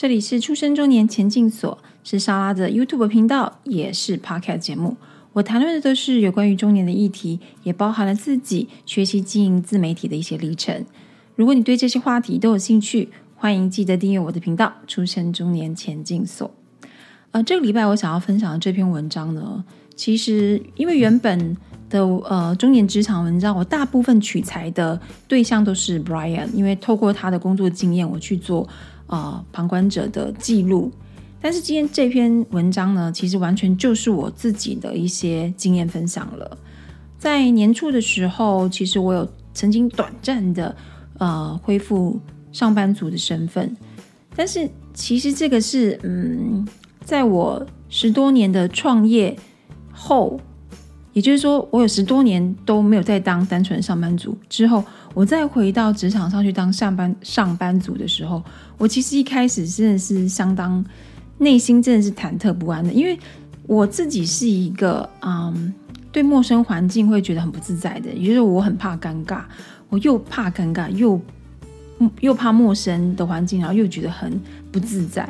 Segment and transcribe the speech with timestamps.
[0.00, 4.96] 这里是出生中年前进所，是莎拉的 YouTube 频道，也是 Podcast 节目。
[5.32, 10.84] 我谈论的都是有关于中年的议题，也包含了自己学习经营自媒体的一些历程。
[11.34, 16.48] 如果你对这些话题都有兴趣，欢迎记得订阅我的频道“出生中年前进所”。
[17.32, 19.64] 呃，这个礼拜我想要分享的这篇文章呢，
[19.96, 21.56] 其实因为原本
[21.90, 28.68] 的呃中年职场文章，我大部分取材的对象都是 Brian，因为透过他的工作经验，我去做。
[29.08, 30.92] 呃，旁观者的记录，
[31.40, 36.58] 但是今天这篇文章呢，其实完全就是我自己的一些经验分享了。
[37.18, 40.76] 在年初的时候，其实我有曾经短暂的
[41.16, 42.20] 呃恢复
[42.52, 43.74] 上班族的身份，
[44.36, 46.68] 但是其实这个是嗯，
[47.02, 49.34] 在我十多年的创业
[49.90, 50.38] 后，
[51.14, 54.84] 也就是说，我有十多年都没有再当单纯上班族之后。
[55.18, 58.40] 我再回到职场上去当上班上班族的时候，
[58.76, 60.84] 我其实一开始真的是相当
[61.38, 63.18] 内心真的是忐忑不安的，因为
[63.66, 65.74] 我自己是一个嗯
[66.12, 69.40] 对陌生环境会觉得很不自在的，也就是我很怕尴尬，
[69.88, 71.20] 我又怕尴尬又
[72.20, 75.28] 又怕陌生的环境，然后又觉得很不自在。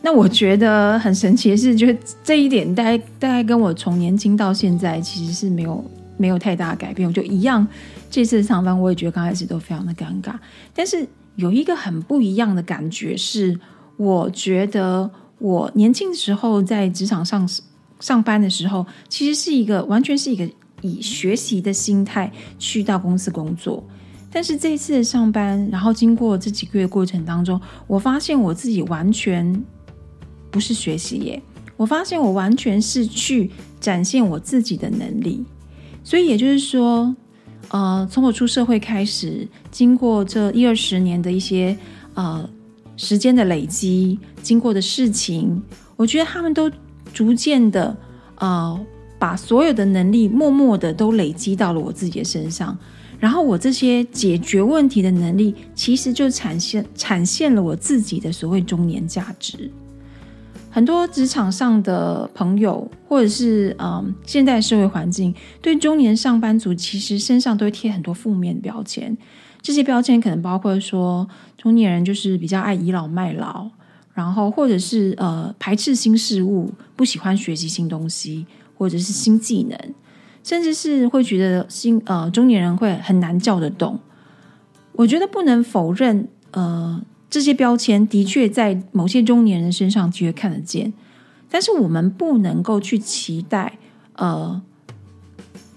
[0.00, 5.84] 那我觉得很神奇的是，就是这一点大概大概跟我从年轻到现在其实是没有
[6.16, 7.68] 没有太大改变，我就一样。
[8.12, 10.34] 这次上班，我也觉得刚开始都非常的尴尬。
[10.74, 13.58] 但是有一个很不一样的感觉是，
[13.96, 17.48] 我觉得我年轻的时候在职场上
[18.00, 20.46] 上班的时候，其实是一个完全是一个
[20.82, 23.82] 以学习的心态去到公司工作。
[24.30, 29.64] 但是这次上班，然后经过这几个月过程当中，我发现我自己完全
[30.50, 31.42] 不是学习耶，
[31.78, 35.42] 我发现我完全是去展现我自己的能力。
[36.04, 37.16] 所以也就是说。
[37.72, 41.74] 呃，从我出社会开始，经过这一二十年的一些
[42.12, 42.46] 呃
[42.98, 45.62] 时间的累积，经过的事情，
[45.96, 46.70] 我觉得他们都
[47.14, 47.96] 逐渐的
[48.36, 48.78] 呃
[49.18, 52.76] 把所有的能力默默的都累积到了我自己的身上，
[53.18, 59.70] 然后我这些解决问题的能力，其实就产现产现了我自己的所谓中年价值。
[60.74, 69.14] 很多职场上的朋友，或者是嗯，现代社会环境对中年上班族其实身上都会贴很多负面标签。
[69.60, 71.28] 这些标签可能包括说，
[71.58, 73.68] 中年人就是比较爱倚老卖老，
[74.14, 78.46] 然后或者是呃排斥新事物，不喜欢学习新东西，
[78.78, 79.78] 或者是新技能，
[80.42, 84.00] 甚至是会觉得新呃中年人会很难叫得动。
[84.92, 86.98] 我觉得不能否认呃。
[87.32, 90.92] 这些标签的确在某些中年人身上的确看得见，
[91.48, 93.78] 但是我们不能够去期待，
[94.16, 94.60] 呃，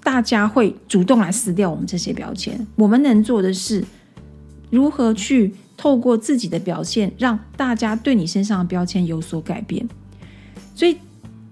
[0.04, 2.68] 大家会主动来撕掉我们这些标签。
[2.76, 3.86] 我们能做的是，
[4.70, 9.88] 如何去透过自己的表现，让大家对你身上的标签有所改变。
[10.76, 10.98] 所以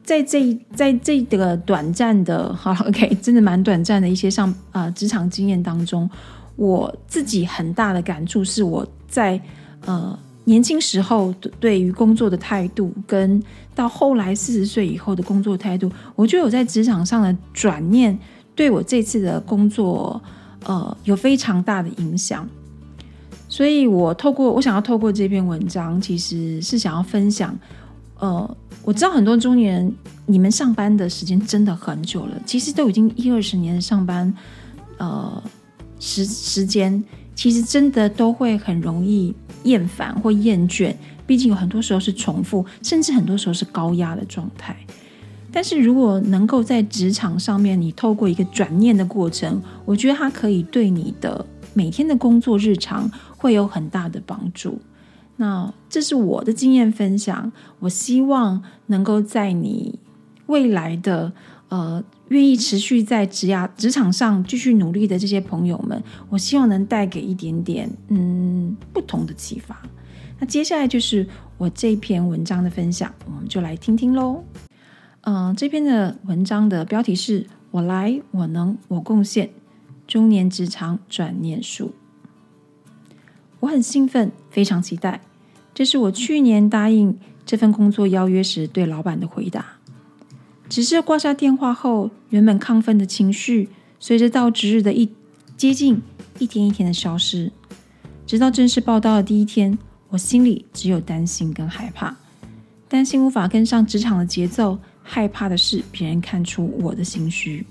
[0.04, 6.10] 在这在这个短暂的， 好，OK，真的蛮短暂的一些上啊职场经验当中，
[6.58, 9.42] 我自己很大的感触是我在。
[9.86, 13.42] 呃，年轻时候对于工作的态度，跟
[13.76, 18.18] 到后来四十岁以后的工作态度，我就有在职场上的转念，
[18.56, 20.22] 对我这次的工作，
[20.66, 22.48] 呃，有非常大的影响。
[23.50, 27.56] 所以我透过我想要透过这篇文章，其实是想要分享。
[28.20, 29.96] 呃，我知道很多中年人，
[30.26, 34.34] 你们上班的时间真的很久了，其实都已经一二十年上班，
[34.98, 35.44] 呃，
[36.00, 37.04] 时时间，
[37.36, 39.34] 其实真的都会很容易。
[39.64, 40.94] 厌烦或厌倦，
[41.26, 44.76] 毕竟有很多时候是重复，甚至很多时候是高压的状态。
[45.54, 54.82] 但是如果能够在职场上面，你透过一个转念的过程，我觉得它可以对你的每天的工作日常会有很大的帮助。
[55.38, 57.50] 那这是我的经验分享，
[57.80, 59.98] 我希望能够在你
[60.48, 61.32] 未来的
[61.74, 62.04] 呃。
[62.30, 69.80] 愿意持续在职涯职场上继续努力的这些朋友们，我希望能带给一点点嗯不同的启发。
[70.40, 71.28] 那接下来就是
[71.60, 74.44] 我这篇文章的分享，我们就来听听喽。
[75.22, 79.52] 嗯，这篇的文章的标题是“我来，我能，我贡献”，
[80.08, 81.94] 中年职场转念术。
[83.60, 85.22] 我很兴奋，非常期待。
[85.76, 87.16] 这是我去年答应
[87.46, 89.64] 这份工作邀约时对老板的回答。
[90.70, 93.70] 只是挂下电话后，原本亢奋的情绪
[94.00, 95.10] 随着到值日的一
[95.56, 96.02] 接近，
[96.40, 97.52] 一天一天的消失。
[98.26, 99.78] 直到正式报道的第一天，
[100.10, 102.16] 我心里只有担心跟害怕。
[102.88, 107.66] 担心无法跟上职场的节奏，害怕的是别人看出我的心虚。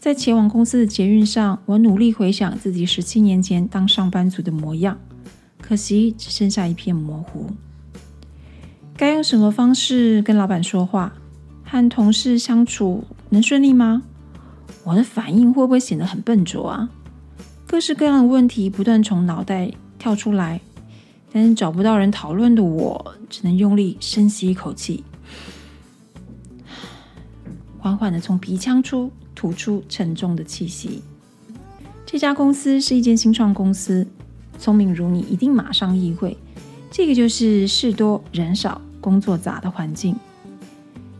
[0.00, 4.98] 在前往公司的捷运上，我努力回想自己十七年前当上班族的模样，
[5.60, 7.50] 可惜只剩下一片模糊。
[8.96, 11.12] 该用什么方式跟老板说话？
[11.70, 14.02] 和同事相处能顺利吗？
[14.82, 16.90] 我的反应会不会显得很笨拙啊？
[17.64, 20.60] 各式各样的问题不断从脑袋跳出来，
[21.32, 25.04] 但是找不到人讨论的我，只能用力深吸一口气，
[27.78, 31.04] 缓缓的从鼻腔出吐出沉重的气息。
[32.04, 34.04] 这家公司是一间新创公司，
[34.58, 36.36] 聪明如你一定马上意会，
[36.90, 40.16] 这个就是事多人少、工作杂的环境。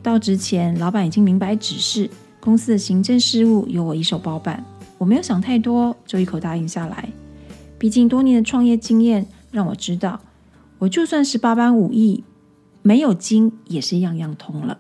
[0.03, 2.11] 到职前，老板已经明白指示，
[2.41, 4.65] 公司的行政事务由我一手包办。
[4.97, 7.09] 我没有想太多，就一口答应下来。
[7.79, 10.21] 毕竟多年的创业经验让我知道，
[10.79, 12.25] 我就算是八般武艺，
[12.83, 14.79] 没有精也是样样通了。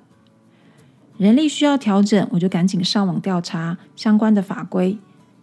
[1.16, 4.96] 人力需要调整，我就赶紧上网调查相关的法规。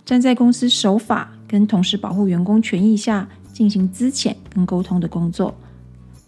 [0.03, 5.53] 站在公司守法跟同时保护员工权益下进行资遣跟沟通的工作，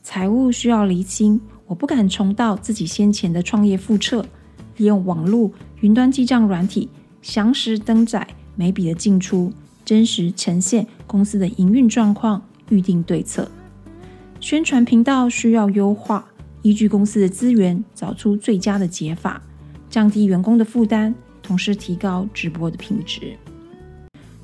[0.03, 1.39] 财务需要厘清，
[1.69, 4.25] 我不敢重蹈自己先前的创业覆辙，
[4.77, 5.51] 利用网络
[5.81, 6.89] 云端记账软体
[7.21, 9.53] 详实登载每笔的进出，
[9.85, 13.47] 真实呈现公司的营运状况，预定对策。
[14.39, 16.25] 宣传频道需要优化，
[16.63, 19.39] 依据公司的资源找出最佳的解法，
[19.91, 21.13] 降低员工的负担，
[21.43, 23.37] 同时提高直播的品质。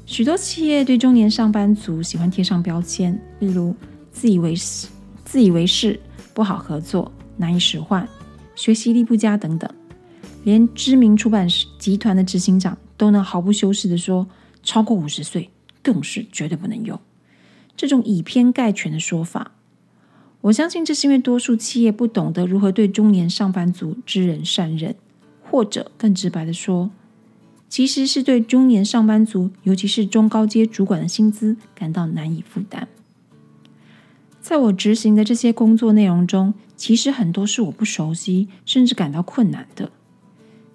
[0.06, 3.76] 许多企业对中年上班族喜欢贴上标签，例如
[4.12, 4.88] 自以为是、
[5.24, 6.00] 自以为是、
[6.36, 8.08] 不好合作、难以使唤、
[8.56, 9.68] 学习力不佳等等。
[10.44, 11.48] 连知名出版
[11.80, 14.28] 集团的执行长都能毫不修饰地说
[14.62, 15.50] ：“超过五十岁
[15.82, 17.00] 更是绝对不能用。”
[17.76, 19.54] 这种以偏概全的说法，
[20.42, 24.96] 我相信这是因为多数企业不懂得如何对中年上班族知人善任，
[25.42, 26.92] 或者更直白的说。
[27.68, 32.88] 其实是对中年上班族，尤其是中高阶主管的薪资感到难以负担。
[34.48, 39.92] 在我执行的这些工作内容中，其实很多是我不熟悉，甚至感到困难的。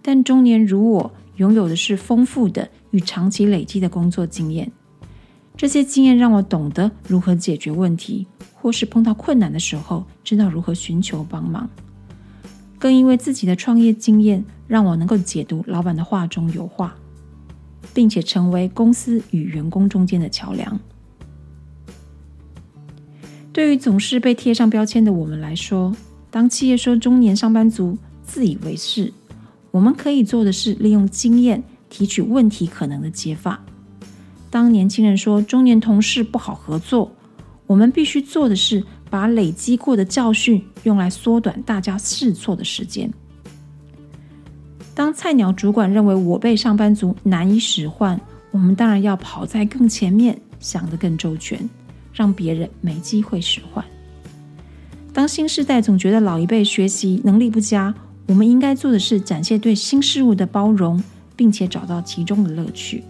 [0.02, 4.72] 但中年如我，拥有的是丰富的与长期累积的工作经验。
[5.56, 11.70] 这些经验让我懂得如何解决问题，或是碰到困难的时候，知道如何寻求帮忙。
[12.76, 14.44] 更因为自己的创业经验。
[14.66, 16.96] 让我能够解读老板的话中有话，
[17.94, 20.80] 并且成为公司与员工中间的桥梁。
[23.52, 25.94] 对于总是被贴上标签的我们来说，
[26.30, 29.12] 当企业说中年上班族自以为是，
[29.72, 33.60] 我们可以做的是利用经验提取问题可能的解法。
[34.50, 37.10] 当年轻人说中年同事不好合作，
[37.66, 43.12] 我们必须做的是把累积过的教训用来缩短大家试错的时间。
[44.94, 48.20] 当菜鸟主管认为我被上班族难以使唤，
[48.52, 51.58] 我们当然要跑在更前面，想得更周全，
[52.12, 53.84] 让别人没机会使唤。
[55.12, 57.94] 当新时代总觉得老一辈学习能力不佳，
[58.26, 61.02] 我们应该做的是展现对新事物的包容，
[61.34, 63.02] 并且找到其中的乐趣。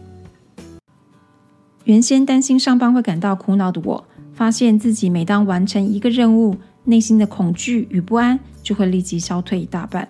[1.85, 10.08] 原先担心上班会感到苦恼的我，发现自己每当完成一个任务，内心的恐惧与不安就会立即消退一大半。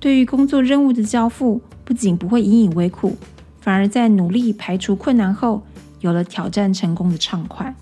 [0.00, 3.16] 对于工作任务的交付，不仅不会引以为苦，
[3.60, 5.62] 反而在努力排除困难后，
[6.00, 7.74] 有了挑战成功的畅快，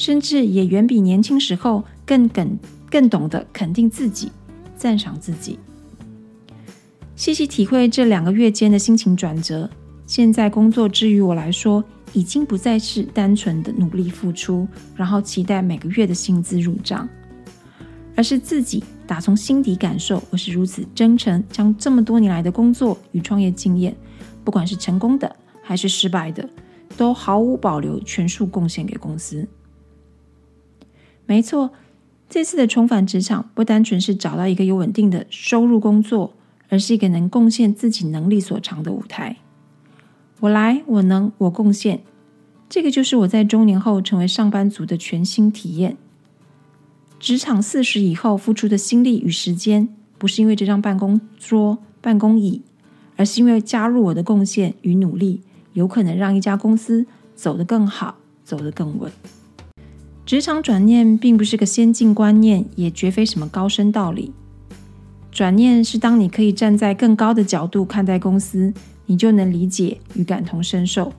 [0.00, 2.58] 甚至也远比年轻时候更更
[2.90, 4.32] 更懂得肯定自己、
[4.74, 5.58] 赞赏自己。
[7.14, 9.68] 细细体会这两个月间的心情转折，
[10.06, 14.66] 现在工作之于我来说，已经不再是单纯的努力付出，
[14.96, 17.06] 然后期待每个月的薪资入账，
[18.16, 18.82] 而是自己。
[19.06, 23.94] 打从心底感受，我是如此真诚，将这么多年来的工作与创业经验，
[24.44, 26.48] 不管是成功的还是失败的，
[26.96, 29.46] 都毫无保留全数贡献给公司。
[31.30, 31.70] 没错，
[32.28, 36.32] 这次的重返职场，不单纯是找到一个有稳定的收入工作，
[36.68, 39.36] 而是一个能贡献自己能力所长的舞台。
[40.40, 42.00] 我来，我能，我贡献，
[42.68, 45.96] 这个就是我在中年后成为上班族的全新体验。
[47.20, 52.60] 职场四十以后付出的心力与时间，不是因为这张办公桌、办公椅，
[53.14, 55.42] 而是因为加入我的贡献与努力，
[55.74, 57.06] 有可能让一家公司
[57.36, 59.12] 走得更好，走得更稳。
[60.30, 64.30] 职场转念并不是个先进观念，也绝非什么高深道理。
[65.32, 68.72] 转念是当你可以站在更高的角度看待公司，
[69.06, 71.12] 你就能理解与感同身受，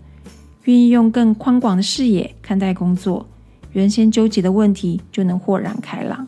[0.63, 3.27] 愿意用更宽广的视野看待工作。
[3.73, 6.25] 原先纠结的问题就能豁然开朗，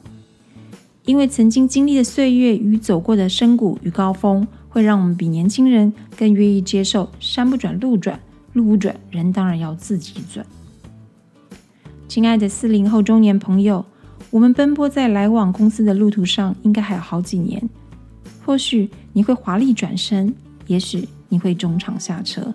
[1.06, 8.20] 因为曾经经历的岁月与走过的深谷与高峰，会让我们比年轻人更愿意接受“山不转路转，
[8.52, 10.46] 路不转人当然要自己转”。
[12.14, 13.84] 亲爱的四零后中年朋友，
[14.30, 17.68] 我们奔波在来往公司的路途上，应该还有好几年。
[18.46, 20.32] 或许你会华丽转身，
[20.68, 22.54] 也许你会中场下车。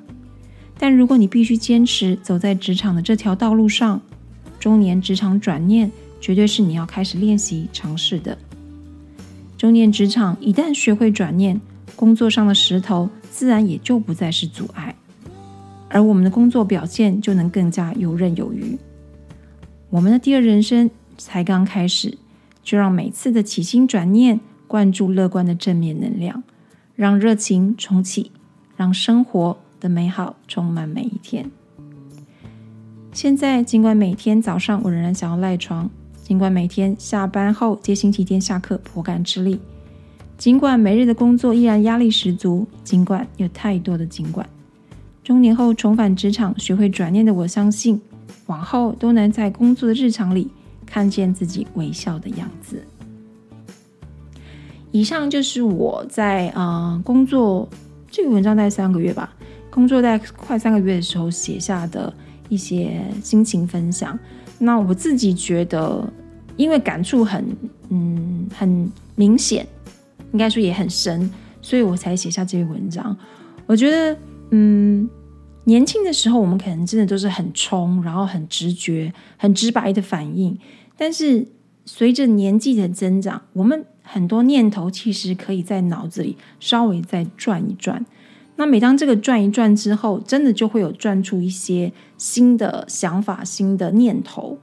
[0.79, 4.01] 但如果你必须坚持走在职场的这条道路上，
[4.61, 8.39] 中年职场转念绝对是你要开始练习尝试的。
[9.57, 11.61] 中年职场一旦学会转念，
[11.97, 14.95] 工作上的石头自然也就不再是阻碍，
[15.89, 18.79] 而我们的工作表现就能更加游刃有余。
[19.91, 22.19] 我们的第二人生才刚开始，
[22.63, 26.43] 就让每次的起心转念灌注乐观的正面能量，
[26.95, 28.33] 让热情重启，
[28.77, 29.59] 让生活。
[29.81, 31.49] 的美好充满每一天。
[33.13, 35.89] 现在，尽管每天早上我仍然想要赖床，
[36.21, 39.61] 尽管每天下班后接星期天下课颇感吃力，
[40.37, 44.45] 尽管每日的工作依然压力十足，尽管有太多的尽管，
[45.23, 48.03] 中年后重返职场，学会转念的我相信，
[48.47, 50.51] 往后都能在工作的日常里
[50.87, 52.83] 看见自己微笑的样子。
[54.91, 57.69] 以上就是我在啊工作
[58.11, 59.35] 这个文章大概三个月吧。
[59.71, 62.13] 工作在快三个月的时候写下的
[62.49, 64.19] 一些心情分享，
[64.59, 66.11] 那我自己觉得，
[66.57, 67.45] 因为感触很
[67.91, 69.65] 嗯很明显，
[70.33, 71.31] 应该说也很深，
[71.61, 73.17] 所以我才写下这篇文章。
[73.67, 74.17] 我觉得，
[74.51, 75.09] 嗯，
[75.69, 80.59] 年轻的时候我们可能真的都是很冲，然后很直觉、很直白的反应，
[80.97, 81.47] 但是
[81.85, 88.05] 随着年纪的增长，我们很多念头其实可以在脑子里稍微再转一转。
[88.57, 94.59] 那每当这个转一转之后，真的就会有转出一些新的想法、新的念头。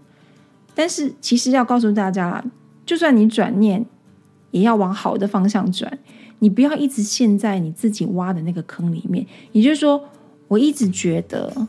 [0.74, 2.44] 但是其实要告诉大家，
[2.84, 3.86] 就算你转念，
[4.50, 6.00] 也要往好的方向转。
[6.40, 9.26] 你不要一直陷在你自己挖的那个坑里面。
[9.52, 10.04] 也就是说，
[10.48, 11.68] 我一直觉得，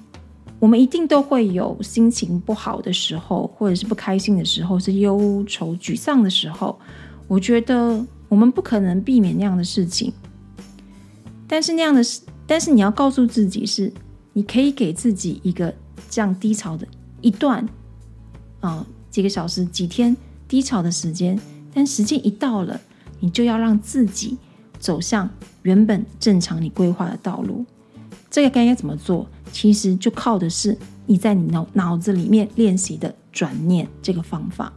[0.59, 6.79] 我们一定都会有心情不好的时候，或者是不开心的时候，是忧愁、沮丧的时候。
[7.29, 10.13] 我觉得我们不可能避免那样的事情。
[11.49, 13.93] 但是那样的是，但是你要告诉自己是，
[14.33, 15.75] 你可以给自己一个
[16.09, 16.87] 这样低潮的
[17.21, 17.69] 一段，
[18.61, 20.17] 啊，几个小时、几天
[20.47, 21.39] 低潮的时间，
[21.73, 22.81] 但时间一到了，
[23.21, 24.37] 你就要让自己
[24.79, 25.29] 走向
[25.63, 27.65] 原本正常你规划的道路。
[28.31, 29.27] 这个该该怎么做？
[29.53, 34.73] 其实就靠的是你在你脑脑子里面练习的转念这个方法。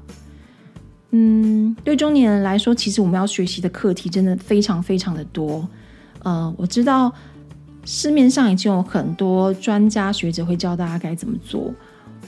[1.11, 5.67] 嗯，对中年人来说，其实我们要学习的课题真的非常非常的多。
[6.21, 7.11] 呃，我知道
[7.83, 11.73] 市面上已经有很多专家学者会教大家该怎么做。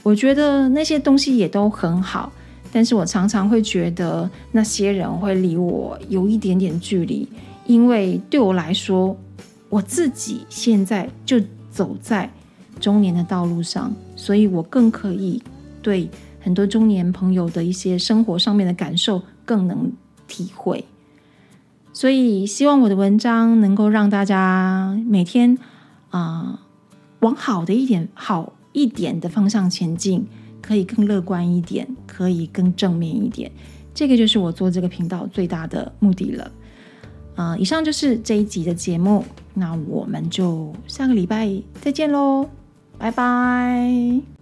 [0.02, 2.32] 我觉得那些东西也都很好，
[2.72, 7.28] 但是我常常会觉得那些人会离我有一点点距离，
[7.66, 9.16] 因为对我来说，
[9.72, 12.30] 我自己现在就走在
[12.78, 15.42] 中年的道路上，所以我更可以
[15.80, 16.10] 对
[16.42, 19.90] 很多中年朋友的一些生活上面的感受更能
[20.28, 20.84] 体会。
[21.90, 25.56] 所以，希望我的文章能够让大家每天
[26.10, 26.60] 啊
[27.20, 30.26] 往好的一点、好一点的方向前进，
[30.60, 33.50] 可以更乐观一点，可以更正面一点。
[33.94, 36.50] 这个就是我做这个频道最大的目的了。
[37.36, 42.48] 啊，以上就是这一集的节目，那我们就下个礼拜再见喽，
[42.98, 44.41] 拜拜。